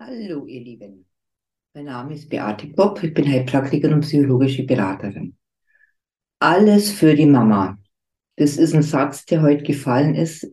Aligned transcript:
Hallo, 0.00 0.46
ihr 0.46 0.60
Lieben. 0.60 1.06
Mein 1.74 1.86
Name 1.86 2.14
ist 2.14 2.28
Beate 2.30 2.68
Bopp, 2.68 3.02
ich 3.02 3.12
bin 3.12 3.28
Heilpraktikerin 3.28 3.94
und 3.94 4.02
psychologische 4.02 4.62
Beraterin. 4.62 5.36
Alles 6.38 6.92
für 6.92 7.16
die 7.16 7.26
Mama. 7.26 7.78
Das 8.36 8.58
ist 8.58 8.76
ein 8.76 8.82
Satz, 8.82 9.24
der 9.24 9.42
heute 9.42 9.64
gefallen 9.64 10.14
ist 10.14 10.46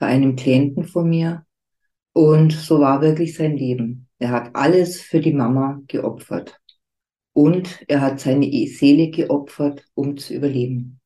bei 0.00 0.06
einem 0.08 0.34
Klienten 0.34 0.82
von 0.82 1.08
mir. 1.08 1.46
Und 2.12 2.52
so 2.52 2.80
war 2.80 3.00
wirklich 3.00 3.36
sein 3.36 3.56
Leben. 3.56 4.08
Er 4.18 4.30
hat 4.30 4.56
alles 4.56 5.00
für 5.00 5.20
die 5.20 5.32
Mama 5.32 5.80
geopfert. 5.86 6.60
Und 7.34 7.84
er 7.86 8.00
hat 8.00 8.18
seine 8.18 8.50
Seele 8.66 9.10
geopfert, 9.10 9.84
um 9.94 10.16
zu 10.16 10.34
überleben. 10.34 11.00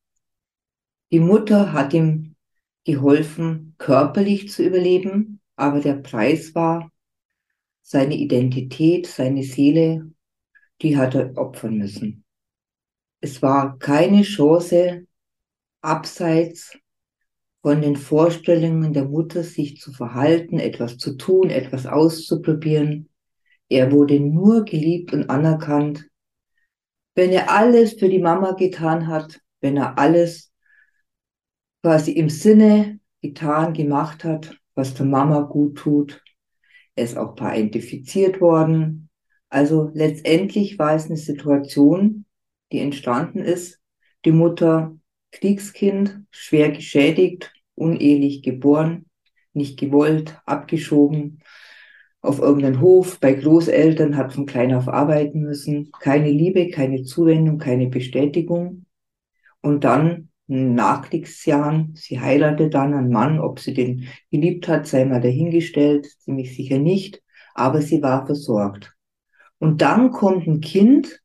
Die 1.11 1.19
Mutter 1.19 1.73
hat 1.73 1.93
ihm 1.93 2.35
geholfen, 2.85 3.75
körperlich 3.77 4.49
zu 4.49 4.63
überleben, 4.63 5.41
aber 5.55 5.79
der 5.79 5.93
Preis 5.93 6.55
war, 6.55 6.89
seine 7.83 8.15
Identität, 8.15 9.05
seine 9.05 9.43
Seele, 9.43 10.09
die 10.81 10.97
hat 10.97 11.13
er 11.13 11.37
opfern 11.37 11.77
müssen. 11.77 12.23
Es 13.21 13.41
war 13.41 13.77
keine 13.77 14.23
Chance, 14.23 15.05
abseits 15.81 16.77
von 17.61 17.81
den 17.81 17.95
Vorstellungen 17.95 18.93
der 18.93 19.05
Mutter 19.05 19.43
sich 19.43 19.79
zu 19.79 19.93
verhalten, 19.93 20.59
etwas 20.59 20.97
zu 20.97 21.15
tun, 21.15 21.49
etwas 21.49 21.85
auszuprobieren. 21.85 23.09
Er 23.69 23.91
wurde 23.91 24.19
nur 24.19 24.65
geliebt 24.65 25.13
und 25.13 25.29
anerkannt, 25.29 26.09
wenn 27.15 27.31
er 27.31 27.51
alles 27.51 27.93
für 27.93 28.09
die 28.09 28.19
Mama 28.19 28.51
getan 28.53 29.07
hat, 29.07 29.39
wenn 29.61 29.77
er 29.77 29.97
alles 29.97 30.51
quasi 31.81 32.11
im 32.13 32.29
Sinne 32.29 32.99
getan, 33.21 33.73
gemacht 33.73 34.23
hat, 34.23 34.57
was 34.73 34.93
der 34.93 35.05
Mama 35.05 35.41
gut 35.41 35.77
tut, 35.77 36.22
er 36.95 37.03
ist 37.03 37.17
auch 37.17 37.35
parentifiziert 37.35 38.41
worden. 38.41 39.09
Also 39.49 39.91
letztendlich 39.93 40.79
war 40.79 40.95
es 40.95 41.05
eine 41.05 41.17
Situation, 41.17 42.25
die 42.71 42.79
entstanden 42.79 43.39
ist. 43.39 43.79
Die 44.25 44.31
Mutter 44.31 44.97
Kriegskind, 45.31 46.21
schwer 46.31 46.71
geschädigt, 46.71 47.51
unehelich 47.75 48.43
geboren, 48.43 49.05
nicht 49.53 49.79
gewollt, 49.79 50.39
abgeschoben, 50.45 51.41
auf 52.21 52.39
irgendeinen 52.39 52.79
Hof, 52.79 53.19
bei 53.19 53.33
Großeltern, 53.33 54.15
hat 54.15 54.33
von 54.33 54.45
klein 54.45 54.73
auf 54.73 54.87
arbeiten 54.87 55.41
müssen, 55.41 55.91
keine 55.91 56.31
Liebe, 56.31 56.69
keine 56.69 57.03
Zuwendung, 57.03 57.57
keine 57.57 57.87
Bestätigung. 57.87 58.85
Und 59.61 59.83
dann 59.83 60.29
Nachkriegsjahren. 60.47 61.95
Sie 61.95 62.19
heiratete 62.19 62.69
dann 62.69 62.93
einen 62.93 63.09
Mann, 63.09 63.39
ob 63.39 63.59
sie 63.59 63.73
den 63.73 64.07
geliebt 64.31 64.67
hat, 64.67 64.87
sei 64.87 65.05
mal 65.05 65.21
dahingestellt, 65.21 66.07
ziemlich 66.19 66.55
sicher 66.55 66.79
nicht, 66.79 67.21
aber 67.53 67.81
sie 67.81 68.01
war 68.01 68.25
versorgt. 68.25 68.93
Und 69.59 69.81
dann 69.81 70.11
kommt 70.11 70.47
ein 70.47 70.59
Kind 70.59 71.21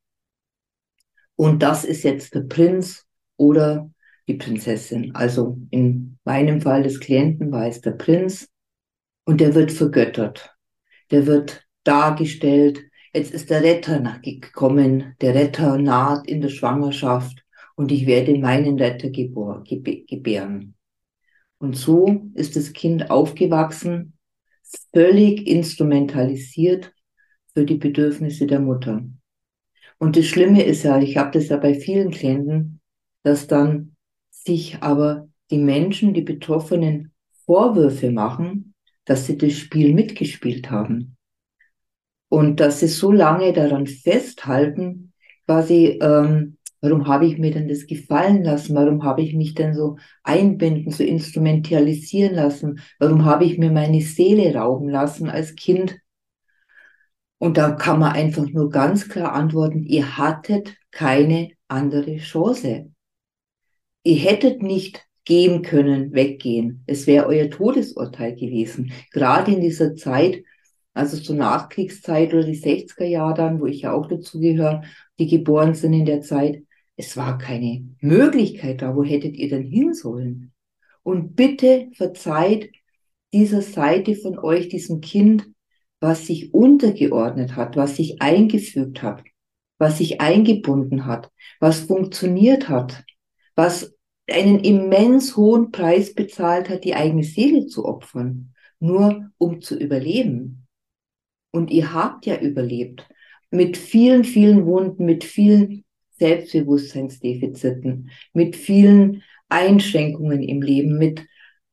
und 1.34 1.62
das 1.62 1.84
ist 1.84 2.04
jetzt 2.04 2.34
der 2.34 2.42
Prinz 2.42 3.06
oder 3.36 3.90
die 4.28 4.34
Prinzessin. 4.34 5.14
Also 5.14 5.58
in 5.70 6.18
meinem 6.24 6.60
Fall 6.60 6.82
des 6.82 7.00
Klienten 7.00 7.50
war 7.50 7.66
es 7.66 7.80
der 7.80 7.92
Prinz 7.92 8.48
und 9.24 9.40
der 9.40 9.54
wird 9.54 9.72
vergöttert. 9.72 10.54
Der 11.10 11.26
wird 11.26 11.66
dargestellt. 11.84 12.82
Jetzt 13.14 13.32
ist 13.32 13.50
der 13.50 13.62
Retter 13.62 14.20
gekommen. 14.22 15.14
Der 15.20 15.34
Retter 15.34 15.78
naht 15.78 16.26
in 16.28 16.40
der 16.40 16.50
Schwangerschaft 16.50 17.44
und 17.78 17.92
ich 17.92 18.06
werde 18.06 18.36
meinen 18.36 18.76
Retter 18.76 19.08
gebären. 19.08 20.74
Und 21.58 21.76
so 21.76 22.22
ist 22.34 22.56
das 22.56 22.72
Kind 22.72 23.08
aufgewachsen, 23.08 24.18
völlig 24.92 25.46
instrumentalisiert 25.46 26.92
für 27.54 27.64
die 27.64 27.76
Bedürfnisse 27.76 28.48
der 28.48 28.58
Mutter. 28.58 29.04
Und 29.98 30.16
das 30.16 30.26
Schlimme 30.26 30.64
ist 30.64 30.82
ja, 30.82 30.98
ich 30.98 31.16
habe 31.16 31.30
das 31.30 31.50
ja 31.50 31.56
bei 31.56 31.74
vielen 31.74 32.10
Klienten, 32.10 32.80
dass 33.22 33.46
dann 33.46 33.94
sich 34.28 34.82
aber 34.82 35.28
die 35.52 35.58
Menschen, 35.58 36.14
die 36.14 36.22
Betroffenen 36.22 37.12
Vorwürfe 37.46 38.10
machen, 38.10 38.74
dass 39.04 39.26
sie 39.26 39.38
das 39.38 39.52
Spiel 39.52 39.94
mitgespielt 39.94 40.68
haben. 40.68 41.16
Und 42.28 42.58
dass 42.58 42.80
sie 42.80 42.88
so 42.88 43.12
lange 43.12 43.52
daran 43.52 43.86
festhalten, 43.86 45.12
quasi 45.46 45.98
ähm, 46.02 46.57
Warum 46.80 47.08
habe 47.08 47.26
ich 47.26 47.38
mir 47.38 47.50
denn 47.50 47.68
das 47.68 47.86
gefallen 47.86 48.44
lassen? 48.44 48.74
Warum 48.74 49.02
habe 49.02 49.22
ich 49.22 49.34
mich 49.34 49.54
denn 49.54 49.74
so 49.74 49.96
einbinden, 50.22 50.92
so 50.92 51.02
instrumentalisieren 51.02 52.34
lassen? 52.34 52.80
Warum 52.98 53.24
habe 53.24 53.44
ich 53.44 53.58
mir 53.58 53.70
meine 53.70 54.00
Seele 54.00 54.54
rauben 54.54 54.88
lassen 54.88 55.28
als 55.28 55.56
Kind? 55.56 55.98
Und 57.38 57.56
da 57.56 57.72
kann 57.72 58.00
man 58.00 58.12
einfach 58.12 58.46
nur 58.48 58.68
ganz 58.70 59.08
klar 59.08 59.32
antworten, 59.32 59.84
ihr 59.84 60.18
hattet 60.18 60.76
keine 60.90 61.50
andere 61.68 62.16
Chance. 62.18 62.90
Ihr 64.02 64.16
hättet 64.16 64.62
nicht 64.62 65.06
gehen 65.24 65.62
können, 65.62 66.12
weggehen. 66.12 66.82
Es 66.86 67.06
wäre 67.06 67.26
euer 67.26 67.50
Todesurteil 67.50 68.34
gewesen. 68.34 68.92
Gerade 69.12 69.52
in 69.52 69.60
dieser 69.60 69.94
Zeit, 69.94 70.42
also 70.94 71.18
zur 71.18 71.36
Nachkriegszeit 71.36 72.32
oder 72.32 72.44
die 72.44 72.58
60er 72.58 73.04
Jahre 73.04 73.34
dann, 73.34 73.60
wo 73.60 73.66
ich 73.66 73.82
ja 73.82 73.92
auch 73.92 74.08
dazugehöre, 74.08 74.82
die 75.18 75.26
geboren 75.26 75.74
sind 75.74 75.92
in 75.92 76.06
der 76.06 76.22
Zeit, 76.22 76.62
es 76.98 77.16
war 77.16 77.38
keine 77.38 77.88
Möglichkeit 78.00 78.82
da. 78.82 78.94
Wo 78.94 79.04
hättet 79.04 79.36
ihr 79.36 79.48
denn 79.48 79.62
hin 79.62 79.94
sollen? 79.94 80.52
Und 81.04 81.36
bitte 81.36 81.88
verzeiht 81.94 82.72
dieser 83.32 83.62
Seite 83.62 84.16
von 84.16 84.36
euch, 84.38 84.68
diesem 84.68 85.00
Kind, 85.00 85.48
was 86.00 86.26
sich 86.26 86.52
untergeordnet 86.52 87.54
hat, 87.54 87.76
was 87.76 87.96
sich 87.96 88.20
eingefügt 88.20 89.02
hat, 89.02 89.22
was 89.78 89.98
sich 89.98 90.20
eingebunden 90.20 91.06
hat, 91.06 91.30
was 91.60 91.80
funktioniert 91.80 92.68
hat, 92.68 93.04
was 93.54 93.94
einen 94.28 94.58
immens 94.58 95.36
hohen 95.36 95.70
Preis 95.70 96.14
bezahlt 96.14 96.68
hat, 96.68 96.84
die 96.84 96.94
eigene 96.96 97.22
Seele 97.22 97.66
zu 97.66 97.84
opfern, 97.84 98.54
nur 98.80 99.30
um 99.38 99.60
zu 99.60 99.78
überleben. 99.78 100.66
Und 101.52 101.70
ihr 101.70 101.94
habt 101.94 102.26
ja 102.26 102.36
überlebt. 102.40 103.08
Mit 103.50 103.76
vielen, 103.76 104.24
vielen 104.24 104.66
Wunden, 104.66 105.04
mit 105.04 105.22
vielen 105.24 105.84
Selbstbewusstseinsdefiziten, 106.18 108.10
mit 108.32 108.56
vielen 108.56 109.22
Einschränkungen 109.48 110.42
im 110.42 110.62
Leben, 110.62 110.98
mit 110.98 111.26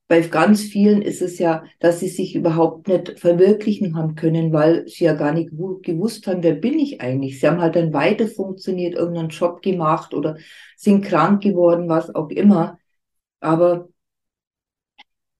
bei 0.07 0.21
ganz 0.21 0.61
vielen 0.61 1.01
ist 1.01 1.21
es 1.23 1.39
ja, 1.39 1.63
dass 1.79 1.99
sie 1.99 2.09
sich 2.09 2.35
überhaupt 2.35 2.87
nicht 2.87 3.19
verwirklichen 3.19 3.95
haben 3.97 4.13
können, 4.15 4.53
weil 4.53 4.87
sie 4.87 5.05
ja 5.05 5.13
gar 5.13 5.33
nicht 5.33 5.49
gewusst 5.49 6.27
haben, 6.27 6.43
wer 6.43 6.53
bin 6.53 6.77
ich 6.77 7.01
eigentlich. 7.01 7.39
Sie 7.39 7.47
haben 7.47 7.59
halt 7.59 7.75
dann 7.75 7.91
weiter 7.91 8.27
funktioniert, 8.27 8.93
irgendeinen 8.93 9.29
Job 9.29 9.63
gemacht 9.63 10.13
oder 10.13 10.37
sind 10.77 11.03
krank 11.03 11.41
geworden, 11.41 11.89
was 11.89 12.13
auch 12.13 12.29
immer. 12.29 12.77
Aber 13.39 13.89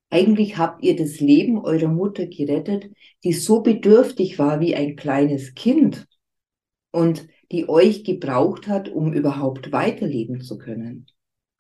eigentlich 0.10 0.58
habt 0.58 0.84
ihr 0.84 0.96
das 0.96 1.20
Leben 1.20 1.60
eurer 1.60 1.88
Mutter 1.88 2.26
gerettet, 2.26 2.90
die 3.24 3.34
so 3.34 3.62
bedürftig 3.62 4.40
war 4.40 4.60
wie 4.62 4.76
ein 4.76 4.96
kleines 4.96 5.54
Kind. 5.54 6.08
Und 6.92 7.28
die 7.52 7.70
euch 7.70 8.04
gebraucht 8.04 8.68
hat, 8.68 8.90
um 8.90 9.14
überhaupt 9.14 9.72
weiterleben 9.72 10.42
zu 10.42 10.58
können. 10.58 11.08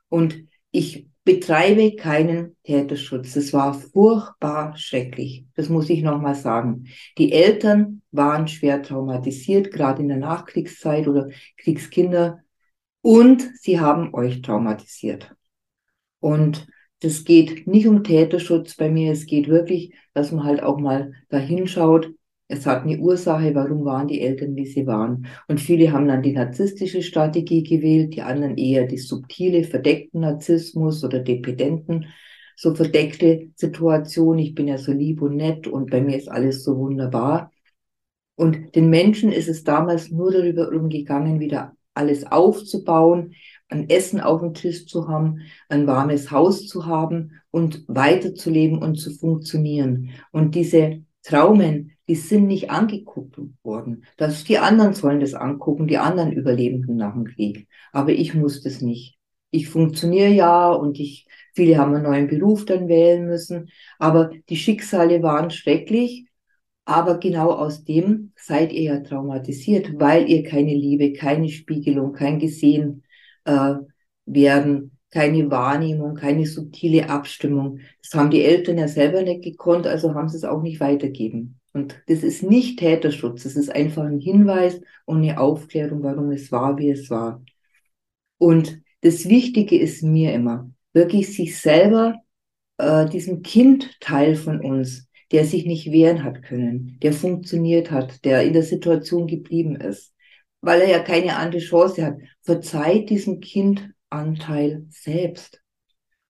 Und 0.09 0.47
ich 0.71 1.07
betreibe 1.23 1.95
keinen 1.95 2.55
Täterschutz. 2.63 3.33
Das 3.33 3.51
war 3.51 3.73
furchtbar 3.73 4.77
schrecklich. 4.77 5.45
Das 5.55 5.69
muss 5.69 5.89
ich 5.89 6.03
nochmal 6.03 6.35
sagen. 6.35 6.85
Die 7.17 7.31
Eltern 7.31 8.01
waren 8.11 8.47
schwer 8.47 8.81
traumatisiert, 8.83 9.71
gerade 9.71 10.03
in 10.03 10.07
der 10.07 10.17
Nachkriegszeit 10.17 11.07
oder 11.07 11.29
Kriegskinder. 11.57 12.43
Und 13.01 13.49
sie 13.59 13.79
haben 13.79 14.13
euch 14.13 14.41
traumatisiert. 14.41 15.35
Und 16.19 16.67
das 17.01 17.23
geht 17.23 17.67
nicht 17.67 17.87
um 17.87 18.03
Täterschutz 18.03 18.75
bei 18.75 18.89
mir. 18.89 19.11
Es 19.11 19.25
geht 19.25 19.47
wirklich, 19.47 19.93
dass 20.13 20.31
man 20.31 20.43
halt 20.43 20.63
auch 20.63 20.79
mal 20.79 21.13
da 21.29 21.37
hinschaut, 21.37 22.11
es 22.47 22.65
hat 22.65 22.83
eine 22.83 22.99
Ursache, 22.99 23.55
warum 23.55 23.85
waren 23.85 24.07
die 24.07 24.21
Eltern, 24.21 24.55
wie 24.55 24.67
sie 24.67 24.85
waren. 24.85 25.27
Und 25.47 25.59
viele 25.59 25.91
haben 25.91 26.07
dann 26.07 26.21
die 26.21 26.33
narzisstische 26.33 27.01
Strategie 27.01 27.63
gewählt, 27.63 28.15
die 28.15 28.21
anderen 28.21 28.57
eher 28.57 28.85
die 28.85 28.99
subtile, 28.99 29.63
verdeckten 29.63 30.21
Narzissmus 30.21 31.03
oder 31.03 31.19
Dependenten, 31.19 32.07
so 32.55 32.75
verdeckte 32.75 33.49
Situation. 33.55 34.37
Ich 34.37 34.53
bin 34.53 34.67
ja 34.67 34.77
so 34.77 34.91
lieb 34.91 35.21
und 35.21 35.35
nett 35.35 35.67
und 35.67 35.89
bei 35.89 36.01
mir 36.01 36.17
ist 36.17 36.29
alles 36.29 36.63
so 36.63 36.77
wunderbar. 36.77 37.51
Und 38.35 38.75
den 38.75 38.89
Menschen 38.89 39.31
ist 39.31 39.47
es 39.47 39.63
damals 39.63 40.11
nur 40.11 40.31
darüber 40.31 40.69
umgegangen, 40.69 41.39
wieder 41.39 41.75
alles 41.95 42.29
aufzubauen, 42.29 43.33
ein 43.69 43.89
Essen 43.89 44.19
auf 44.19 44.41
dem 44.41 44.53
Tisch 44.53 44.85
zu 44.85 45.07
haben, 45.07 45.41
ein 45.69 45.87
warmes 45.87 46.29
Haus 46.29 46.67
zu 46.67 46.85
haben 46.85 47.41
und 47.49 47.85
weiterzuleben 47.87 48.77
und 48.77 48.97
zu 48.97 49.11
funktionieren. 49.11 50.11
Und 50.31 50.53
diese 50.53 51.01
Traumen, 51.23 51.94
die 52.07 52.15
sind 52.15 52.47
nicht 52.47 52.69
angeguckt 52.69 53.37
worden. 53.63 54.05
Das, 54.17 54.43
die 54.43 54.57
anderen 54.59 54.93
sollen 54.93 55.19
das 55.19 55.33
angucken, 55.33 55.87
die 55.87 55.97
anderen 55.97 56.31
Überlebenden 56.31 56.97
nach 56.97 57.13
dem 57.13 57.25
Krieg. 57.25 57.67
Aber 57.91 58.11
ich 58.11 58.33
muss 58.33 58.61
das 58.61 58.81
nicht. 58.81 59.17
Ich 59.51 59.69
funktioniere 59.69 60.29
ja 60.31 60.71
und 60.71 60.99
ich, 60.99 61.27
viele 61.53 61.77
haben 61.77 61.93
einen 61.95 62.03
neuen 62.03 62.27
Beruf 62.27 62.65
dann 62.65 62.87
wählen 62.87 63.25
müssen. 63.25 63.69
Aber 63.99 64.29
die 64.49 64.57
Schicksale 64.57 65.23
waren 65.23 65.49
schrecklich 65.51 66.27
Aber 66.85 67.19
genau 67.19 67.51
aus 67.51 67.83
dem 67.83 68.33
seid 68.35 68.71
ihr 68.71 68.83
ja 68.83 68.99
traumatisiert, 69.01 69.99
weil 69.99 70.29
ihr 70.29 70.43
keine 70.43 70.73
Liebe, 70.73 71.13
keine 71.13 71.49
Spiegelung, 71.49 72.13
kein 72.13 72.39
Gesehen 72.39 73.03
äh, 73.45 73.75
werden, 74.25 74.97
keine 75.11 75.49
Wahrnehmung, 75.51 76.15
keine 76.15 76.45
subtile 76.45 77.09
Abstimmung. 77.09 77.79
Das 78.03 78.13
haben 78.13 78.29
die 78.31 78.43
Eltern 78.43 78.77
ja 78.77 78.87
selber 78.87 79.23
nicht 79.23 79.43
gekonnt, 79.43 79.87
also 79.87 80.13
haben 80.13 80.29
sie 80.29 80.37
es 80.37 80.43
auch 80.45 80.61
nicht 80.61 80.79
weitergeben. 80.79 81.59
Und 81.75 82.01
das 82.07 82.23
ist 82.23 82.41
nicht 82.41 82.79
Täterschutz, 82.79 83.43
das 83.43 83.57
ist 83.57 83.69
einfach 83.69 84.05
ein 84.05 84.21
Hinweis 84.21 84.79
und 85.03 85.17
eine 85.17 85.37
Aufklärung, 85.37 86.03
warum 86.03 86.31
es 86.31 86.49
war, 86.49 86.77
wie 86.77 86.89
es 86.89 87.09
war. 87.09 87.43
Und 88.37 88.79
das 89.01 89.27
Wichtige 89.27 89.77
ist 89.77 90.01
mir 90.01 90.33
immer, 90.33 90.71
wirklich 90.93 91.35
sich 91.35 91.59
selber, 91.59 92.15
äh, 92.77 93.09
diesem 93.09 93.41
Kindteil 93.41 94.35
von 94.37 94.61
uns, 94.61 95.09
der 95.33 95.43
sich 95.43 95.65
nicht 95.65 95.91
wehren 95.91 96.23
hat 96.23 96.43
können, 96.43 96.97
der 97.03 97.11
funktioniert 97.11 97.91
hat, 97.91 98.23
der 98.23 98.43
in 98.43 98.53
der 98.53 98.63
Situation 98.63 99.27
geblieben 99.27 99.75
ist, 99.75 100.13
weil 100.61 100.79
er 100.79 100.89
ja 100.89 100.99
keine 100.99 101.35
andere 101.35 101.61
Chance 101.61 102.05
hat, 102.05 102.15
verzeiht 102.41 103.09
diesem 103.09 103.41
Kindanteil 103.41 104.85
selbst. 104.91 105.61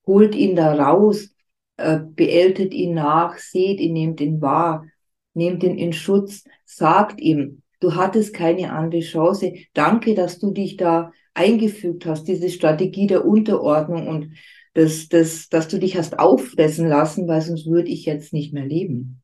Holt 0.08 0.34
ihn 0.34 0.56
da 0.56 0.74
raus, 0.74 1.36
äh, 1.78 2.00
beältet 2.00 2.74
ihn 2.74 2.96
nach, 2.96 3.38
seht 3.38 3.80
ihn, 3.80 3.94
nehmt 3.94 4.22
ihn 4.22 4.42
wahr, 4.42 4.88
nehmt 5.36 5.64
ihn 5.64 5.78
in 5.78 5.94
Schutz, 5.94 6.44
sagt 6.66 7.22
ihm, 7.22 7.62
du 7.80 7.96
hattest 7.96 8.34
keine 8.34 8.72
andere 8.72 9.02
Chance. 9.02 9.54
Danke, 9.74 10.16
dass 10.16 10.40
du 10.40 10.52
dich 10.52 10.78
da 10.78 11.12
eingefügt 11.34 12.06
hast, 12.06 12.28
diese 12.28 12.50
Strategie 12.50 13.08
der 13.08 13.26
Unterordnung 13.26 14.08
und 14.08 14.32
das, 14.74 15.08
das, 15.08 15.50
dass 15.50 15.68
du 15.68 15.80
dich 15.80 15.98
hast 15.98 16.20
auffressen 16.20 16.88
lassen, 16.88 17.28
weil 17.28 17.42
sonst 17.42 17.66
würde 17.66 17.90
ich 17.90 18.06
jetzt 18.06 18.34
nicht 18.34 18.54
mehr 18.54 18.66
leben. 18.66 19.22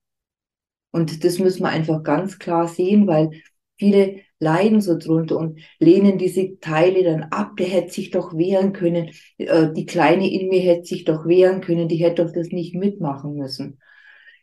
Und 0.91 1.23
das 1.23 1.39
müssen 1.39 1.63
wir 1.63 1.69
einfach 1.69 2.03
ganz 2.03 2.39
klar 2.39 2.67
sehen, 2.67 3.07
weil 3.07 3.31
viele 3.77 4.21
leiden 4.39 4.81
so 4.81 4.97
drunter 4.97 5.37
und 5.37 5.59
lehnen 5.79 6.17
diese 6.17 6.59
Teile 6.59 7.03
dann 7.03 7.23
ab. 7.23 7.57
Der 7.57 7.67
hätte 7.67 7.91
sich 7.91 8.11
doch 8.11 8.35
wehren 8.35 8.73
können. 8.73 9.11
Äh, 9.37 9.71
die 9.73 9.85
Kleine 9.85 10.29
in 10.29 10.49
mir 10.49 10.61
hätte 10.61 10.85
sich 10.85 11.05
doch 11.05 11.25
wehren 11.25 11.61
können. 11.61 11.87
Die 11.87 11.97
hätte 11.97 12.23
doch 12.23 12.31
das 12.31 12.49
nicht 12.49 12.75
mitmachen 12.75 13.35
müssen. 13.35 13.79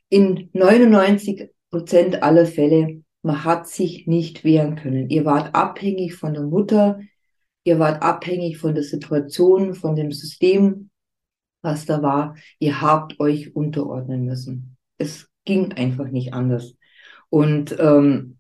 In 0.08 0.50
99 0.52 1.50
Prozent 1.70 2.22
aller 2.22 2.46
Fälle, 2.46 3.02
man 3.22 3.44
hat 3.44 3.68
sich 3.68 4.06
nicht 4.06 4.44
wehren 4.44 4.76
können. 4.76 5.10
Ihr 5.10 5.24
wart 5.24 5.54
abhängig 5.54 6.14
von 6.14 6.34
der 6.34 6.44
Mutter. 6.44 7.00
Ihr 7.64 7.78
wart 7.78 8.02
abhängig 8.02 8.58
von 8.58 8.74
der 8.74 8.84
Situation, 8.84 9.74
von 9.74 9.96
dem 9.96 10.12
System, 10.12 10.90
was 11.60 11.84
da 11.84 12.02
war. 12.02 12.36
Ihr 12.58 12.80
habt 12.80 13.20
euch 13.20 13.54
unterordnen 13.54 14.24
müssen. 14.24 14.76
Es 14.96 15.28
ging 15.44 15.72
einfach 15.72 16.08
nicht 16.08 16.32
anders. 16.32 16.74
Und 17.28 17.76
ähm, 17.78 18.38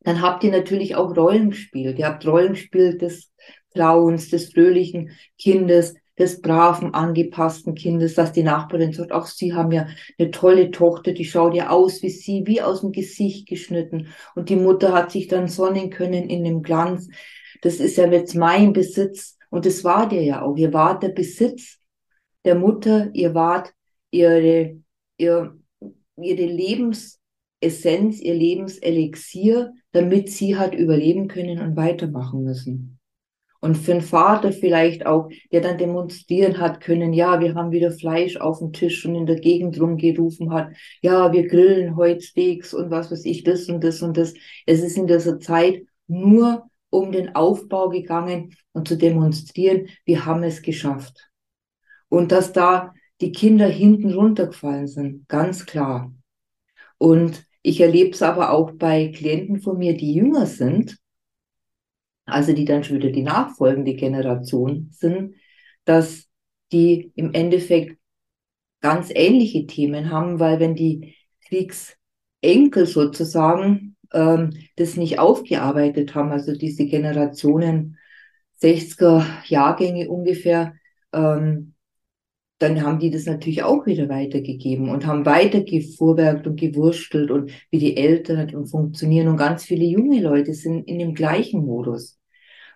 dann 0.00 0.20
habt 0.20 0.44
ihr 0.44 0.50
natürlich 0.50 0.96
auch 0.96 1.16
Rollen 1.16 1.50
gespielt. 1.50 1.98
Ihr 1.98 2.06
habt 2.06 2.26
Rollen 2.26 2.52
gespielt 2.52 3.02
des 3.02 3.32
Clowns, 3.72 4.30
des 4.30 4.52
fröhlichen 4.52 5.10
Kindes, 5.38 5.94
des 6.18 6.40
braven, 6.40 6.94
angepassten 6.94 7.74
Kindes, 7.74 8.14
dass 8.14 8.32
die 8.32 8.42
Nachbarin 8.42 8.92
sagt, 8.92 9.12
ach, 9.12 9.26
Sie 9.26 9.52
haben 9.52 9.72
ja 9.72 9.86
eine 10.18 10.30
tolle 10.30 10.70
Tochter, 10.70 11.12
die 11.12 11.24
schaut 11.24 11.54
ja 11.54 11.68
aus 11.70 12.02
wie 12.02 12.10
Sie, 12.10 12.42
wie 12.46 12.62
aus 12.62 12.80
dem 12.80 12.92
Gesicht 12.92 13.48
geschnitten. 13.48 14.08
Und 14.34 14.48
die 14.48 14.56
Mutter 14.56 14.92
hat 14.92 15.10
sich 15.10 15.28
dann 15.28 15.48
sonnen 15.48 15.90
können 15.90 16.28
in 16.28 16.44
dem 16.44 16.62
Glanz. 16.62 17.08
Das 17.62 17.76
ist 17.76 17.96
ja 17.96 18.10
jetzt 18.10 18.34
mein 18.34 18.72
Besitz. 18.72 19.36
Und 19.50 19.66
das 19.66 19.84
war 19.84 20.08
der 20.08 20.22
ja 20.22 20.42
auch. 20.42 20.56
Ihr 20.56 20.72
wart 20.72 21.02
der 21.02 21.10
Besitz 21.10 21.78
der 22.44 22.54
Mutter, 22.54 23.10
ihr 23.12 23.34
wart 23.34 23.72
ihre, 24.10 24.80
ihr, 25.18 25.58
ihre 26.16 26.46
Lebensessenz, 26.46 28.20
ihr 28.20 28.34
Lebenselixier, 28.34 29.72
damit 29.92 30.30
sie 30.30 30.56
hat 30.56 30.74
überleben 30.74 31.28
können 31.28 31.60
und 31.60 31.76
weitermachen 31.76 32.44
müssen. 32.44 32.98
Und 33.60 33.76
für 33.76 33.92
einen 33.92 34.00
Vater 34.02 34.52
vielleicht 34.52 35.06
auch, 35.06 35.28
der 35.52 35.60
dann 35.60 35.78
demonstrieren 35.78 36.58
hat 36.58 36.80
können, 36.80 37.12
ja, 37.12 37.40
wir 37.40 37.54
haben 37.54 37.70
wieder 37.70 37.90
Fleisch 37.90 38.36
auf 38.36 38.58
dem 38.58 38.72
Tisch 38.72 39.04
und 39.06 39.14
in 39.14 39.26
der 39.26 39.40
Gegend 39.40 39.80
rumgerufen 39.80 40.52
hat, 40.52 40.68
ja, 41.00 41.32
wir 41.32 41.48
grillen 41.48 41.96
heute 41.96 42.20
Steaks 42.20 42.74
und 42.74 42.90
was 42.90 43.10
weiß 43.10 43.24
ich, 43.24 43.44
das 43.44 43.68
und 43.68 43.82
das 43.82 44.02
und 44.02 44.16
das. 44.16 44.34
Es 44.66 44.82
ist 44.82 44.96
in 44.96 45.06
dieser 45.06 45.40
Zeit 45.40 45.82
nur 46.06 46.68
um 46.90 47.12
den 47.12 47.34
Aufbau 47.34 47.88
gegangen 47.88 48.54
und 48.72 48.88
zu 48.88 48.96
demonstrieren, 48.96 49.88
wir 50.04 50.24
haben 50.24 50.42
es 50.42 50.62
geschafft. 50.62 51.28
Und 52.08 52.32
dass 52.32 52.52
da 52.52 52.94
die 53.20 53.32
Kinder 53.32 53.66
hinten 53.66 54.12
runtergefallen 54.12 54.86
sind, 54.86 55.28
ganz 55.28 55.66
klar. 55.66 56.12
Und 56.98 57.46
ich 57.62 57.80
erlebe 57.80 58.10
es 58.10 58.22
aber 58.22 58.52
auch 58.52 58.72
bei 58.72 59.08
Klienten 59.08 59.60
von 59.60 59.78
mir, 59.78 59.96
die 59.96 60.14
jünger 60.14 60.46
sind, 60.46 60.98
also 62.26 62.52
die 62.52 62.64
dann 62.64 62.84
schon 62.84 62.96
wieder 62.96 63.10
die 63.10 63.22
nachfolgende 63.22 63.94
Generation 63.94 64.88
sind, 64.90 65.36
dass 65.84 66.28
die 66.72 67.12
im 67.14 67.32
Endeffekt 67.32 67.98
ganz 68.80 69.10
ähnliche 69.14 69.66
Themen 69.66 70.10
haben, 70.10 70.38
weil 70.40 70.60
wenn 70.60 70.74
die 70.74 71.14
Kriegsenkel 71.48 72.86
sozusagen 72.86 73.96
ähm, 74.12 74.52
das 74.76 74.96
nicht 74.96 75.18
aufgearbeitet 75.18 76.14
haben, 76.14 76.32
also 76.32 76.54
diese 76.54 76.86
Generationen 76.86 77.98
60er 78.60 79.24
Jahrgänge 79.46 80.08
ungefähr, 80.08 80.74
ähm, 81.12 81.74
dann 82.58 82.82
haben 82.82 82.98
die 82.98 83.10
das 83.10 83.26
natürlich 83.26 83.62
auch 83.62 83.86
wieder 83.86 84.08
weitergegeben 84.08 84.88
und 84.88 85.06
haben 85.06 85.26
weiter 85.26 85.60
gefuhrwerkt 85.60 86.46
und 86.46 86.58
gewurstelt 86.58 87.30
und 87.30 87.50
wie 87.70 87.78
die 87.78 87.96
Eltern 87.96 88.54
und 88.54 88.66
funktionieren. 88.66 89.28
Und 89.28 89.36
ganz 89.36 89.64
viele 89.64 89.84
junge 89.84 90.20
Leute 90.22 90.54
sind 90.54 90.88
in 90.88 90.98
dem 90.98 91.14
gleichen 91.14 91.64
Modus. 91.64 92.18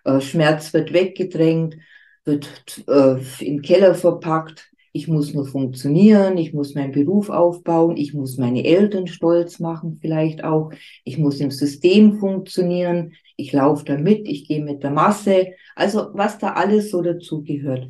Äh, 0.03 0.21
Schmerz 0.21 0.73
wird 0.73 0.93
weggedrängt, 0.93 1.77
wird 2.25 2.47
äh, 2.87 3.15
im 3.43 3.61
Keller 3.61 3.95
verpackt. 3.95 4.69
Ich 4.93 5.07
muss 5.07 5.33
nur 5.33 5.47
funktionieren, 5.47 6.37
ich 6.37 6.53
muss 6.53 6.75
meinen 6.75 6.91
Beruf 6.91 7.29
aufbauen, 7.29 7.95
ich 7.95 8.13
muss 8.13 8.37
meine 8.37 8.65
Eltern 8.65 9.07
stolz 9.07 9.59
machen 9.59 9.99
vielleicht 10.01 10.43
auch, 10.43 10.71
ich 11.05 11.17
muss 11.17 11.39
im 11.39 11.49
System 11.49 12.19
funktionieren, 12.19 13.13
ich 13.37 13.53
laufe 13.53 13.85
da 13.85 13.97
mit, 13.97 14.27
ich 14.27 14.49
gehe 14.49 14.61
mit 14.61 14.83
der 14.83 14.91
Masse, 14.91 15.53
also 15.77 16.09
was 16.13 16.39
da 16.39 16.53
alles 16.53 16.91
so 16.91 17.01
dazugehört. 17.01 17.87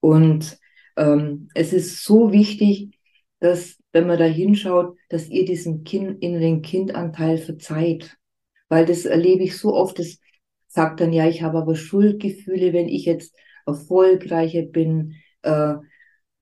Und 0.00 0.58
ähm, 0.96 1.48
es 1.54 1.72
ist 1.72 2.04
so 2.04 2.32
wichtig, 2.32 2.98
dass, 3.40 3.76
wenn 3.92 4.06
man 4.06 4.18
da 4.18 4.24
hinschaut, 4.24 4.96
dass 5.08 5.28
ihr 5.28 5.44
diesen 5.44 5.84
kind, 5.84 6.22
inneren 6.22 6.62
Kindanteil 6.62 7.38
verzeiht. 7.38 8.16
Weil 8.68 8.86
das 8.86 9.04
erlebe 9.04 9.44
ich 9.44 9.58
so 9.58 9.74
oft, 9.74 9.98
das 9.98 10.18
sagt 10.68 11.00
dann, 11.00 11.12
ja, 11.12 11.28
ich 11.28 11.42
habe 11.42 11.58
aber 11.58 11.74
Schuldgefühle, 11.74 12.72
wenn 12.72 12.88
ich 12.88 13.04
jetzt 13.04 13.34
erfolgreicher 13.66 14.62
bin, 14.62 15.16
äh, 15.42 15.74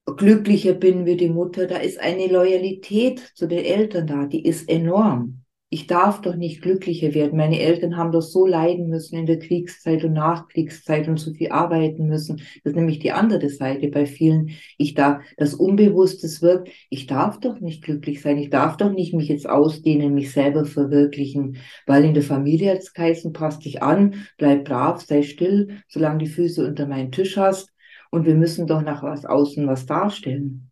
glücklicher 0.05 0.73
bin 0.73 1.05
wie 1.05 1.17
die 1.17 1.29
Mutter. 1.29 1.67
Da 1.67 1.77
ist 1.77 1.99
eine 1.99 2.27
Loyalität 2.27 3.19
zu 3.35 3.47
den 3.47 3.65
Eltern 3.65 4.07
da, 4.07 4.25
die 4.25 4.45
ist 4.45 4.69
enorm 4.69 5.40
ich 5.73 5.87
darf 5.87 6.19
doch 6.19 6.35
nicht 6.35 6.61
glücklicher 6.61 7.13
werden. 7.13 7.37
Meine 7.37 7.61
Eltern 7.61 7.95
haben 7.95 8.11
doch 8.11 8.21
so 8.21 8.45
leiden 8.45 8.89
müssen 8.89 9.17
in 9.17 9.25
der 9.25 9.39
Kriegszeit 9.39 10.03
und 10.03 10.11
Nachkriegszeit 10.11 11.07
und 11.07 11.17
so 11.17 11.31
viel 11.31 11.49
arbeiten 11.49 12.07
müssen. 12.07 12.39
Das 12.39 12.71
ist 12.71 12.75
nämlich 12.75 12.99
die 12.99 13.13
andere 13.13 13.49
Seite 13.49 13.87
bei 13.87 14.05
vielen. 14.05 14.49
Ich 14.77 14.95
darf, 14.95 15.23
das 15.37 15.53
Unbewusstes 15.53 16.41
wirkt. 16.41 16.69
Ich 16.89 17.07
darf 17.07 17.39
doch 17.39 17.61
nicht 17.61 17.85
glücklich 17.85 18.21
sein. 18.21 18.37
Ich 18.37 18.49
darf 18.49 18.75
doch 18.75 18.91
nicht 18.91 19.13
mich 19.13 19.29
jetzt 19.29 19.47
ausdehnen, 19.47 20.13
mich 20.13 20.33
selber 20.33 20.65
verwirklichen, 20.65 21.55
weil 21.87 22.03
in 22.03 22.15
der 22.15 22.23
Familie 22.23 22.73
jetzt 22.73 22.93
geheißen, 22.93 23.31
passt 23.31 23.63
dich 23.63 23.81
an, 23.81 24.15
bleib 24.37 24.65
brav, 24.65 24.99
sei 24.99 25.21
still, 25.21 25.81
solange 25.87 26.17
die 26.17 26.29
Füße 26.29 26.67
unter 26.67 26.85
meinen 26.85 27.13
Tisch 27.13 27.37
hast. 27.37 27.71
Und 28.09 28.25
wir 28.25 28.35
müssen 28.35 28.67
doch 28.67 28.81
nach 28.81 29.03
was 29.03 29.23
außen 29.23 29.65
was 29.67 29.85
darstellen. 29.85 30.69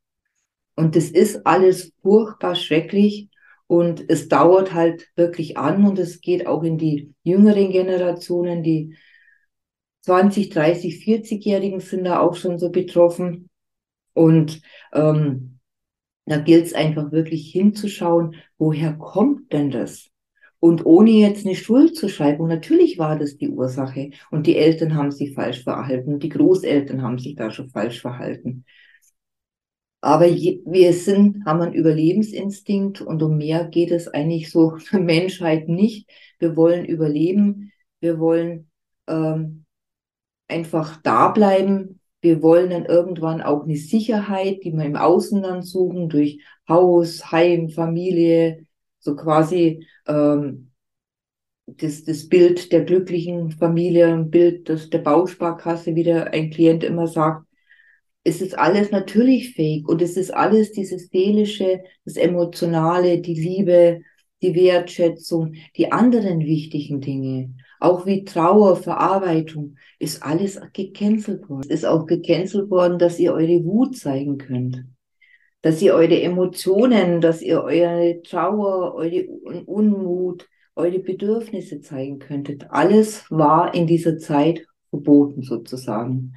Und 0.75 0.97
das 0.97 1.09
ist 1.09 1.47
alles 1.47 1.93
furchtbar 2.01 2.55
schrecklich 2.55 3.28
und 3.69 4.09
es 4.09 4.27
dauert 4.29 4.73
halt 4.73 5.09
wirklich 5.15 5.55
an 5.55 5.85
und 5.85 5.99
es 5.99 6.21
geht 6.21 6.47
auch 6.47 6.63
in 6.63 6.79
die 6.79 7.13
jüngeren 7.21 7.69
Generationen, 7.69 8.63
die 8.63 8.95
20, 10.01 10.49
30, 10.49 11.03
40-Jährigen 11.03 11.79
sind 11.79 12.05
da 12.05 12.19
auch 12.19 12.35
schon 12.35 12.57
so 12.57 12.71
betroffen. 12.71 13.47
Und 14.13 14.63
ähm, 14.91 15.59
da 16.25 16.39
gilt 16.39 16.65
es 16.65 16.73
einfach 16.73 17.11
wirklich 17.11 17.51
hinzuschauen, 17.51 18.37
woher 18.57 18.93
kommt 18.93 19.53
denn 19.53 19.69
das? 19.69 20.09
Und 20.59 20.87
ohne 20.87 21.11
jetzt 21.11 21.45
eine 21.45 21.55
Schuld 21.55 21.95
zu 21.95 22.09
schreiben, 22.09 22.47
natürlich 22.47 22.97
war 22.97 23.19
das 23.19 23.37
die 23.37 23.49
Ursache. 23.49 24.09
Und 24.31 24.47
die 24.47 24.57
Eltern 24.57 24.95
haben 24.95 25.11
sich 25.11 25.35
falsch 25.35 25.63
verhalten, 25.63 26.17
die 26.17 26.29
Großeltern 26.29 27.03
haben 27.03 27.19
sich 27.19 27.35
da 27.35 27.51
schon 27.51 27.69
falsch 27.69 28.01
verhalten. 28.01 28.65
Aber 30.01 30.25
je, 30.25 30.61
wir 30.65 30.93
sind, 30.93 31.45
haben 31.45 31.61
einen 31.61 31.73
Überlebensinstinkt 31.73 33.01
und 33.01 33.21
um 33.21 33.37
mehr 33.37 33.65
geht 33.65 33.91
es 33.91 34.07
eigentlich 34.07 34.49
so 34.49 34.77
für 34.77 34.99
Menschheit 34.99 35.67
nicht. 35.67 36.09
Wir 36.39 36.55
wollen 36.55 36.85
überleben, 36.85 37.71
wir 37.99 38.19
wollen 38.19 38.69
ähm, 39.07 39.65
einfach 40.47 41.01
da 41.01 41.29
bleiben. 41.29 41.99
Wir 42.21 42.41
wollen 42.41 42.69
dann 42.69 42.85
irgendwann 42.85 43.41
auch 43.41 43.63
eine 43.63 43.77
Sicherheit, 43.77 44.63
die 44.63 44.73
wir 44.73 44.83
im 44.83 44.95
Außen 44.95 45.41
dann 45.41 45.61
suchen, 45.61 46.09
durch 46.09 46.41
Haus, 46.67 47.31
Heim, 47.31 47.69
Familie, 47.69 48.65
so 48.99 49.15
quasi 49.15 49.87
ähm, 50.05 50.71
das, 51.65 52.03
das 52.03 52.27
Bild 52.27 52.71
der 52.71 52.83
glücklichen 52.83 53.51
Familie, 53.51 54.07
ein 54.07 54.29
Bild 54.29 54.69
das 54.69 54.89
der 54.89 54.99
Bausparkasse, 54.99 55.95
wie 55.95 56.03
der 56.03 56.33
ein 56.33 56.49
Klient 56.49 56.83
immer 56.83 57.07
sagt, 57.07 57.45
es 58.29 58.41
ist 58.41 58.57
alles 58.57 58.91
natürlich 58.91 59.55
fake 59.55 59.89
und 59.89 60.03
es 60.03 60.15
ist 60.15 60.31
alles 60.31 60.71
dieses 60.71 61.09
Seelische, 61.09 61.81
das 62.05 62.15
Emotionale, 62.15 63.21
die 63.21 63.33
Liebe, 63.33 64.01
die 64.43 64.53
Wertschätzung, 64.53 65.55
die 65.75 65.91
anderen 65.91 66.41
wichtigen 66.41 67.01
Dinge, 67.01 67.55
auch 67.79 68.05
wie 68.05 68.23
Trauer, 68.25 68.75
Verarbeitung, 68.75 69.77
ist 69.97 70.21
alles 70.21 70.61
gecancelt 70.73 71.49
worden. 71.49 71.61
Es 71.69 71.79
ist 71.81 71.85
auch 71.85 72.05
gecancelt 72.05 72.69
worden, 72.69 72.99
dass 72.99 73.19
ihr 73.19 73.33
eure 73.33 73.63
Wut 73.65 73.97
zeigen 73.97 74.37
könnt, 74.37 74.85
dass 75.63 75.81
ihr 75.81 75.95
eure 75.95 76.21
Emotionen, 76.21 77.21
dass 77.21 77.41
ihr 77.41 77.63
eure 77.63 78.21
Trauer, 78.21 78.93
eure 78.93 79.25
Unmut, 79.65 80.47
eure 80.75 80.99
Bedürfnisse 80.99 81.81
zeigen 81.81 82.19
könntet. 82.19 82.69
Alles 82.69 83.25
war 83.31 83.73
in 83.73 83.87
dieser 83.87 84.19
Zeit 84.19 84.67
verboten 84.91 85.41
sozusagen, 85.41 86.33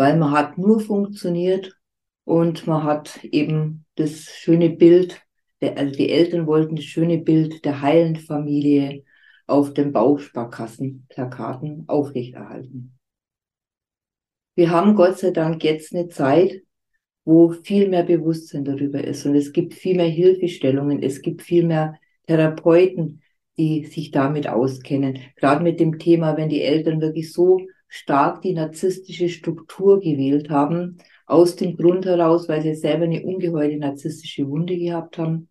weil 0.00 0.16
man 0.16 0.30
hat 0.30 0.56
nur 0.56 0.80
funktioniert 0.80 1.78
und 2.24 2.66
man 2.66 2.84
hat 2.84 3.22
eben 3.22 3.84
das 3.96 4.30
schöne 4.30 4.70
Bild, 4.70 5.20
der, 5.60 5.76
also 5.76 5.94
die 5.94 6.08
Eltern 6.08 6.46
wollten 6.46 6.74
das 6.74 6.86
schöne 6.86 7.18
Bild 7.18 7.66
der 7.66 7.82
heilen 7.82 8.16
Familie 8.16 9.04
auf 9.46 9.74
den 9.74 9.92
Bausparkassenplakaten 9.92 11.84
aufrechterhalten. 11.86 12.98
Wir 14.54 14.70
haben 14.70 14.94
Gott 14.94 15.18
sei 15.18 15.32
Dank 15.32 15.62
jetzt 15.64 15.94
eine 15.94 16.08
Zeit, 16.08 16.62
wo 17.26 17.50
viel 17.50 17.86
mehr 17.90 18.04
Bewusstsein 18.04 18.64
darüber 18.64 19.04
ist 19.04 19.26
und 19.26 19.34
es 19.34 19.52
gibt 19.52 19.74
viel 19.74 19.96
mehr 19.96 20.08
Hilfestellungen, 20.08 21.02
es 21.02 21.20
gibt 21.20 21.42
viel 21.42 21.66
mehr 21.66 22.00
Therapeuten, 22.26 23.20
die 23.58 23.84
sich 23.84 24.12
damit 24.12 24.48
auskennen. 24.48 25.18
Gerade 25.36 25.62
mit 25.62 25.78
dem 25.78 25.98
Thema, 25.98 26.38
wenn 26.38 26.48
die 26.48 26.62
Eltern 26.62 27.02
wirklich 27.02 27.34
so 27.34 27.60
stark 27.90 28.40
die 28.42 28.54
narzisstische 28.54 29.28
Struktur 29.28 30.00
gewählt 30.00 30.48
haben, 30.48 30.98
aus 31.26 31.56
dem 31.56 31.76
Grund 31.76 32.06
heraus, 32.06 32.48
weil 32.48 32.62
sie 32.62 32.74
selber 32.74 33.04
eine 33.04 33.22
ungeheure 33.22 33.76
narzisstische 33.76 34.48
Wunde 34.48 34.78
gehabt 34.78 35.18
haben. 35.18 35.48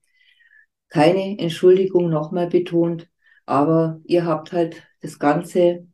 Keine 0.88 1.38
Entschuldigung 1.38 2.10
nochmal 2.10 2.48
betont, 2.48 3.08
aber 3.46 4.02
ihr 4.06 4.26
habt 4.26 4.54
halt 4.54 4.84
das 5.02 5.20
ganze 5.20 5.88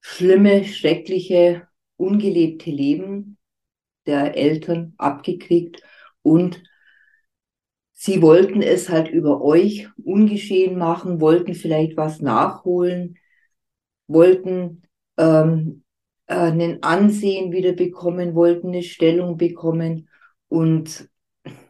schlimme, 0.00 0.64
schreckliche, 0.64 1.68
ungelebte 1.96 2.70
Leben 2.70 3.36
der 4.06 4.36
Eltern 4.36 4.94
abgekriegt 4.96 5.82
und 6.22 6.62
Sie 8.00 8.22
wollten 8.22 8.62
es 8.62 8.88
halt 8.88 9.08
über 9.08 9.42
euch 9.42 9.88
ungeschehen 10.04 10.78
machen, 10.78 11.20
wollten 11.20 11.54
vielleicht 11.54 11.96
was 11.96 12.20
nachholen, 12.20 13.18
wollten 14.06 14.87
ähm, 15.18 15.84
äh, 16.26 16.34
einen 16.34 16.82
Ansehen 16.82 17.52
wieder 17.52 17.72
bekommen, 17.72 18.34
wollten 18.34 18.68
eine 18.68 18.82
Stellung 18.82 19.36
bekommen. 19.36 20.08
Und 20.48 21.08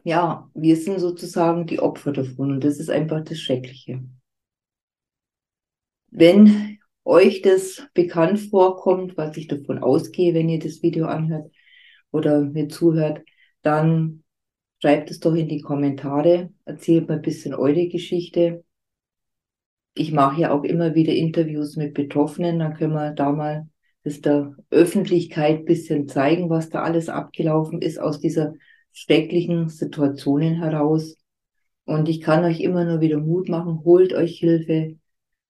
ja, 0.05 0.49
wir 0.55 0.77
sind 0.77 1.01
sozusagen 1.01 1.67
die 1.67 1.81
Opfer 1.81 2.13
davon. 2.13 2.53
Und 2.53 2.65
das 2.65 2.79
ist 2.79 2.91
einfach 2.91 3.25
das 3.25 3.39
Schreckliche. 3.41 4.03
Wenn 6.11 6.79
euch 7.05 7.43
das 7.43 7.83
bekannt 7.95 8.39
vorkommt, 8.39 9.17
was 9.17 9.37
ich 9.37 9.49
davon 9.49 9.79
ausgehe, 9.79 10.35
wenn 10.35 10.49
ihr 10.49 10.59
das 10.59 10.83
Video 10.83 11.07
anhört 11.07 11.51
oder 12.13 12.41
mir 12.41 12.69
zuhört, 12.69 13.23
dann 13.63 14.23
Schreibt 14.81 15.11
es 15.11 15.19
doch 15.19 15.35
in 15.35 15.49
die 15.49 15.61
Kommentare, 15.61 16.51
erzählt 16.65 17.09
mal 17.09 17.17
ein 17.17 17.23
bisschen 17.23 17.53
eure 17.53 17.89
Geschichte. 17.89 18.65
Ich 19.99 20.13
mache 20.13 20.41
ja 20.41 20.53
auch 20.53 20.63
immer 20.63 20.95
wieder 20.95 21.13
Interviews 21.13 21.75
mit 21.75 21.93
Betroffenen, 21.93 22.61
dann 22.61 22.75
können 22.75 22.93
wir 22.93 23.11
da 23.11 23.33
mal 23.33 23.69
das 24.05 24.21
der 24.21 24.55
Öffentlichkeit 24.71 25.59
ein 25.59 25.65
bisschen 25.65 26.07
zeigen, 26.07 26.49
was 26.49 26.71
da 26.71 26.83
alles 26.83 27.09
abgelaufen 27.09 27.83
ist 27.83 27.99
aus 27.99 28.21
dieser 28.21 28.55
schrecklichen 28.93 29.69
Situationen 29.69 30.55
heraus. 30.55 31.17
Und 31.85 32.09
ich 32.09 32.21
kann 32.21 32.45
euch 32.45 32.61
immer 32.61 32.85
nur 32.85 33.01
wieder 33.01 33.19
Mut 33.19 33.49
machen, 33.49 33.83
holt 33.85 34.13
euch 34.13 34.39
Hilfe, 34.39 34.97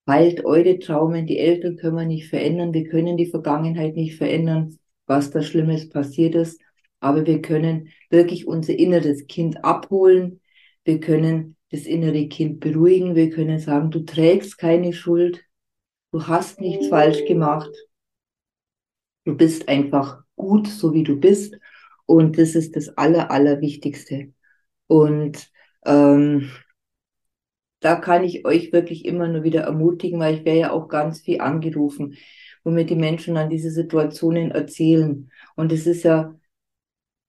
heilt 0.06 0.46
eure 0.46 0.78
Traumen. 0.78 1.26
Die 1.26 1.38
Eltern 1.38 1.76
können 1.76 1.96
wir 1.96 2.06
nicht 2.06 2.30
verändern, 2.30 2.72
wir 2.72 2.88
können 2.88 3.18
die 3.18 3.26
Vergangenheit 3.26 3.96
nicht 3.96 4.16
verändern, 4.16 4.78
was 5.04 5.30
da 5.30 5.42
Schlimmes 5.42 5.90
passiert 5.90 6.34
ist. 6.34 6.58
Aber 7.00 7.26
wir 7.26 7.42
können 7.42 7.90
wirklich 8.08 8.48
unser 8.48 8.78
inneres 8.78 9.26
Kind 9.26 9.62
abholen. 9.62 10.40
Wir 10.84 11.00
können 11.00 11.57
das 11.70 11.82
innere 11.82 12.28
Kind 12.28 12.60
beruhigen. 12.60 13.14
Wir 13.14 13.30
können 13.30 13.58
sagen, 13.58 13.90
du 13.90 14.00
trägst 14.00 14.58
keine 14.58 14.92
Schuld. 14.92 15.44
Du 16.12 16.26
hast 16.26 16.60
nichts 16.60 16.88
falsch 16.88 17.24
gemacht. 17.26 17.70
Du 19.24 19.36
bist 19.36 19.68
einfach 19.68 20.22
gut, 20.36 20.66
so 20.66 20.94
wie 20.94 21.02
du 21.02 21.16
bist. 21.16 21.58
Und 22.06 22.38
das 22.38 22.54
ist 22.54 22.76
das 22.76 22.96
Aller, 22.96 23.30
Allerwichtigste. 23.30 24.32
Und 24.86 25.50
ähm, 25.84 26.50
da 27.80 27.96
kann 27.96 28.24
ich 28.24 28.44
euch 28.46 28.72
wirklich 28.72 29.04
immer 29.04 29.28
nur 29.28 29.42
wieder 29.44 29.62
ermutigen, 29.62 30.18
weil 30.18 30.36
ich 30.36 30.44
wäre 30.44 30.58
ja 30.58 30.70
auch 30.72 30.88
ganz 30.88 31.20
viel 31.20 31.40
angerufen, 31.40 32.16
wo 32.64 32.70
mir 32.70 32.84
die 32.84 32.96
Menschen 32.96 33.36
an 33.36 33.50
diese 33.50 33.70
Situationen 33.70 34.50
erzählen. 34.50 35.30
Und 35.54 35.72
es 35.72 35.86
ist 35.86 36.02
ja 36.04 36.34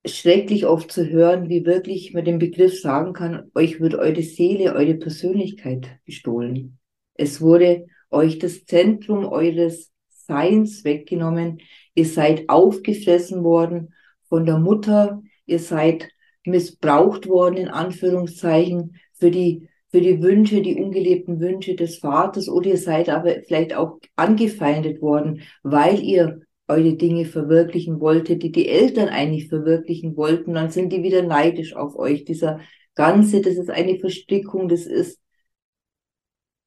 schrecklich 0.06 0.66
oft 0.66 0.92
zu 0.92 1.10
hören, 1.10 1.50
wie 1.50 1.66
wirklich 1.66 2.14
man 2.14 2.26
den 2.26 2.40
Begriff 2.40 2.80
sagen 2.80 3.14
kann, 3.14 3.52
euch 3.54 3.80
wird 3.80 3.96
eure 3.96 4.22
Seele, 4.22 4.74
eure 4.74 4.96
Persönlichkeit 4.96 5.88
gestohlen. 6.06 6.80
Es 7.16 7.42
wurde 7.42 7.86
euch 8.10 8.40
das 8.40 8.66
Zentrum 8.66 9.26
eures 9.26 9.92
Seins 10.08 10.84
weggenommen. 10.84 11.60
Ihr 11.96 12.06
seid 12.06 12.48
aufgefressen 12.50 13.44
worden 13.44 13.94
von 14.30 14.46
der 14.46 14.58
Mutter. 14.58 15.22
Ihr 15.46 15.60
seid 15.60 16.10
missbraucht 16.46 17.28
worden, 17.28 17.58
in 17.58 17.68
Anführungszeichen, 17.68 18.96
für 19.14 19.32
die, 19.32 19.68
für 19.90 20.02
die 20.02 20.22
Wünsche, 20.22 20.62
die 20.62 20.76
ungelebten 20.76 21.40
Wünsche 21.40 21.76
des 21.76 21.98
Vaters. 21.98 22.48
Oder 22.48 22.70
ihr 22.70 22.78
seid 22.78 23.10
aber 23.10 23.42
vielleicht 23.46 23.74
auch 23.74 24.00
angefeindet 24.16 25.02
worden, 25.02 25.42
weil 25.64 26.00
ihr 26.00 26.42
eure 26.70 26.94
Dinge 26.94 27.26
verwirklichen 27.26 28.00
wollte, 28.00 28.38
die 28.38 28.52
die 28.52 28.68
Eltern 28.68 29.10
eigentlich 29.10 29.50
verwirklichen 29.50 30.16
wollten, 30.16 30.54
dann 30.54 30.70
sind 30.70 30.94
die 30.94 31.04
wieder 31.04 31.24
neidisch 31.24 31.76
auf 31.76 31.98
euch. 31.98 32.24
Dieser 32.26 32.60
ganze, 32.96 33.42
das 33.42 33.56
ist 33.56 33.70
eine 33.70 34.00
Verstrickung, 34.00 34.70
das 34.70 34.86
ist 34.86 35.20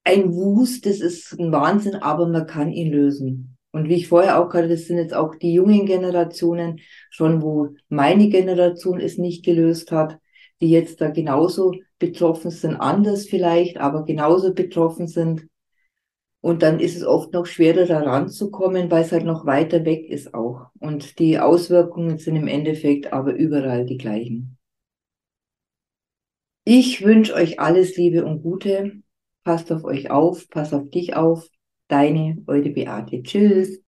ein 0.05 0.35
Wust, 0.35 0.85
das 0.87 1.01
ist 1.01 1.39
ein 1.39 1.53
Wahnsinn, 1.53 1.97
aber 1.97 2.29
man 2.29 2.47
kann 2.47 2.73
ihn 2.73 2.91
lösen. 2.91 3.57
Und 3.71 3.89
wie 3.89 3.95
ich 3.95 4.09
vorher 4.09 4.39
auch 4.39 4.51
gerade, 4.51 4.69
das 4.69 4.87
sind 4.87 4.99
jetzt 4.99 5.15
auch 5.15 5.37
die 5.37 5.55
jungen 5.55 5.87
Generationen 5.87 6.81
schon, 7.09 7.41
wo 7.41 7.71
meine 7.89 8.29
Generation 8.29 9.01
es 9.01 9.17
nicht 9.17 9.45
gelöst 9.45 9.93
hat, 9.93 10.19
die 10.61 10.71
jetzt 10.71 11.01
da 11.01 11.09
genauso 11.11 11.73
betroffen 11.99 12.51
sind, 12.51 12.77
anders 12.77 13.27
vielleicht, 13.27 13.79
aber 13.79 14.05
genauso 14.05 14.53
betroffen 14.53 15.07
sind. 15.07 15.47
Und 16.43 16.63
dann 16.63 16.81
ist 16.81 16.97
es 16.97 17.05
oft 17.05 17.33
noch 17.33 17.47
schwerer, 17.47 17.87
da 17.87 18.01
ranzukommen, 18.01 18.91
weil 18.91 19.05
es 19.05 19.13
halt 19.13 19.25
noch 19.25 19.47
weiter 19.47 19.85
weg 19.85 20.11
ist 20.11 20.35
auch. 20.35 20.67
Und 20.81 21.21
die 21.21 21.39
Auswirkungen 21.39 22.19
sind 22.19 22.35
im 22.35 22.49
Endeffekt 22.49 23.13
aber 23.13 23.33
überall 23.33 23.87
die 23.87 23.97
gleichen. 23.97 24.59
Ich 26.65 27.05
wünsche 27.05 27.35
euch 27.35 27.61
alles 27.61 27.97
Liebe 27.97 28.25
und 28.25 28.43
Gute. 28.43 29.03
Passt 29.45 29.71
auf 29.71 29.85
euch 29.85 30.11
auf, 30.11 30.49
passt 30.51 30.75
auf 30.75 30.91
dich 30.91 31.15
auf. 31.15 31.49
Deine, 31.87 32.43
eure 32.49 32.71
Beate. 32.71 33.23
Tschüss. 33.23 33.81